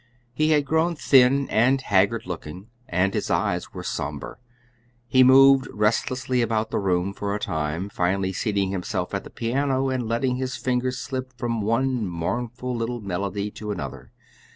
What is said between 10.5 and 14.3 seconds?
fingers slip from one mournful little melody to another.